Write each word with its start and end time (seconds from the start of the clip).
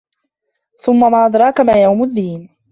ثُمَّ 0.83 0.99
ما 1.11 1.25
أَدراكَ 1.25 1.61
ما 1.61 1.81
يَومُ 1.83 2.03
الدّينِ 2.03 2.49